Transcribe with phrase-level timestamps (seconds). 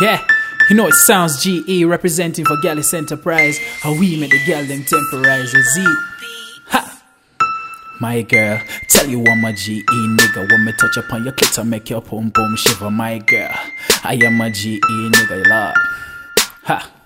[0.00, 0.26] Yeah,
[0.70, 3.58] you know it sounds GE representing for Gallus Enterprise.
[3.82, 5.84] How we make the gal them temporize Z.
[6.68, 7.02] Ha!
[8.00, 10.50] My girl, tell you I'm a GE nigga.
[10.50, 12.90] When me touch upon your clit, I make your pum pum shiver.
[12.90, 13.52] My girl,
[14.02, 15.74] I am a GE nigga, love.
[16.64, 16.99] Ha!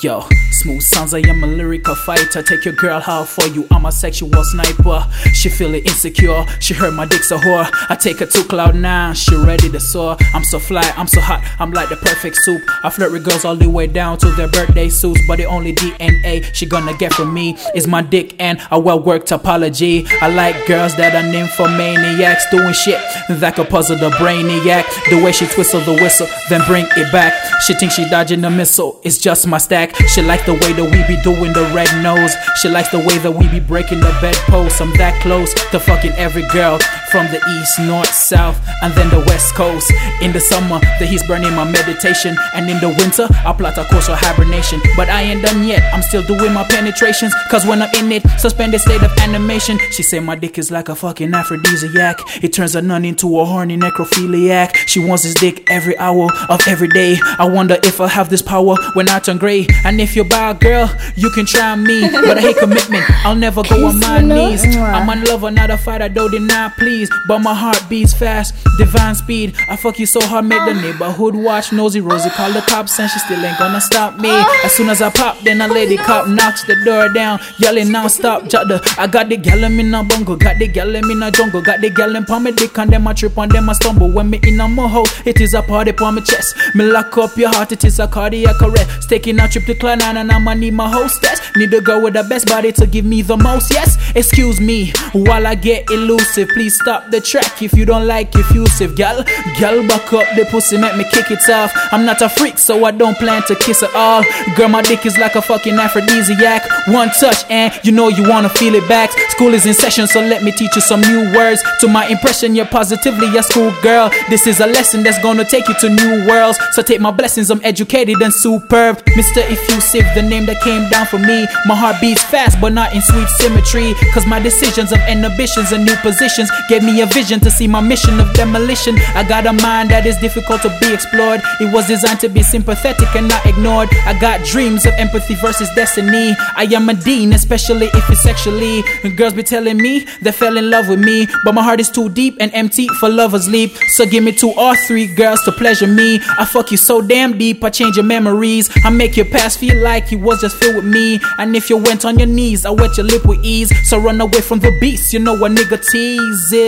[0.00, 2.40] Yo, smooth sounds, I am a lyrical fighter.
[2.40, 5.04] Take your girl out for you, I'm a sexual sniper.
[5.34, 7.68] She feeling insecure, she heard my dick's a whore.
[7.90, 10.16] I take her to cloud nine, she ready to soar.
[10.34, 12.62] I'm so fly, I'm so hot, I'm like the perfect soup.
[12.84, 15.74] I flirt with girls all the way down to their birthday suits, but the only
[15.74, 20.06] DNA she gonna get from me is my dick and a well worked apology.
[20.20, 23.00] I like girls that are nymphomaniacs, doing shit
[23.40, 24.84] that could puzzle the brainiac.
[25.10, 27.34] The way she twistle the whistle, then bring it back.
[27.62, 29.87] She thinks she dodging the missile, it's just my stack.
[30.08, 32.34] She like the way that we be doing the red nose.
[32.60, 34.80] She likes the way that we be breaking the bedpost.
[34.80, 36.78] I'm that close to fucking every girl
[37.10, 39.90] from the east, north, south, and then the west coast.
[40.20, 43.84] In the summer, the heat's burning my meditation, and in the winter, I plot a
[43.84, 44.80] course of hibernation.
[44.96, 47.34] But I ain't done yet, I'm still doing my penetrations.
[47.50, 49.78] Cause when I'm in it, suspended state of animation.
[49.90, 52.20] She say my dick is like a fucking aphrodisiac.
[52.42, 54.74] It turns a nun into a horny necrophiliac.
[54.86, 57.16] She wants this dick every hour of every day.
[57.38, 59.66] I wonder if I have this power when I turn gray.
[59.84, 62.00] And if you're by a girl, you can try me.
[62.10, 64.64] But I hate commitment, I'll never go on my knees.
[64.76, 66.97] I'm a lover, not a fighter, though deny please.
[67.26, 69.54] But my heart beats fast, divine speed.
[69.68, 70.80] I fuck you so hard, make the oh.
[70.80, 71.72] neighborhood watch.
[71.72, 74.30] Nosy Rosie call the cops, and she still ain't gonna stop me.
[74.32, 74.62] Oh.
[74.64, 77.92] As soon as I pop, then a oh, lady cop knocks the door down, yelling
[77.92, 78.80] now stop, jada.
[78.98, 81.90] I got the gal in a bungle, got the gal in a jungle, got the
[81.90, 84.10] gal in palm me dick, and them I trip and them I stumble.
[84.10, 86.56] When me in a moho, it is a party upon my chest.
[86.74, 89.08] Me lock up your heart, it is a cardiac arrest.
[89.08, 91.40] Taking a trip to Clan and I'ma need my hostess.
[91.56, 93.72] Need a girl with the best body to give me the most.
[93.72, 96.48] Yes, excuse me while I get elusive.
[96.48, 98.96] Please stop the track if you don't like effusive.
[98.96, 99.22] Gal,
[99.60, 101.70] gal, back up the pussy, make me kick it off.
[101.92, 104.24] I'm not a freak, so I don't plan to kiss at all.
[104.56, 106.62] Girl, my dick is like a fucking aphrodisiac.
[106.88, 109.10] One touch, and you know you wanna feel it back.
[109.30, 111.62] School is in session, so let me teach you some new words.
[111.80, 114.10] To my impression, you're positively a school girl.
[114.30, 116.58] This is a lesson that's gonna take you to new worlds.
[116.72, 119.04] So take my blessings, I'm educated and superb.
[119.18, 119.42] Mr.
[119.44, 121.46] Effusive, the name that came down for me.
[121.66, 123.94] My heart beats fast, but not in sweet symmetry.
[124.14, 127.80] Cause my decisions of inhibitions and new positions gave me a vision to see my
[127.80, 128.96] mission of demolition.
[129.14, 131.40] I got a mind that is difficult to be explored.
[131.60, 133.88] It was designed to be sympathetic and not ignored.
[134.06, 136.34] I got dreams of empathy versus destiny.
[136.56, 138.82] I am a dean, especially if it's sexually.
[139.04, 141.90] And girls be telling me they fell in love with me, but my heart is
[141.90, 143.76] too deep and empty for lovers leap.
[143.96, 146.20] So give me two or three girls to pleasure me.
[146.38, 148.70] I fuck you so damn deep, I change your memories.
[148.84, 151.20] I make your past feel like you was just filled with me.
[151.38, 153.72] And if you went on your knees, I wet your lip with ease.
[153.88, 156.67] So run away from the beast, you know what nigga teases.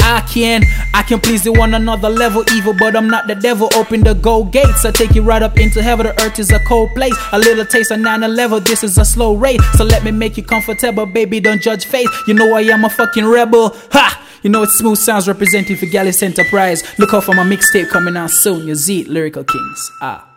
[0.00, 0.62] I can,
[0.94, 3.68] I can please you on another level, evil, but I'm not the devil.
[3.74, 6.06] Open the gold gates, I take you right up into heaven.
[6.06, 8.60] The earth is a cold place, a little taste of 9 level.
[8.60, 11.40] This is a slow rate, so let me make you comfortable, baby.
[11.40, 12.10] Don't judge faith.
[12.26, 13.76] You know why I am a fucking rebel.
[13.92, 14.20] Ha!
[14.42, 16.82] You know it's smooth sounds representing for Gallus Enterprise.
[16.98, 18.66] Look out for my mixtape coming out soon.
[18.66, 19.90] Your Z Lyrical Kings.
[20.02, 20.33] Ah.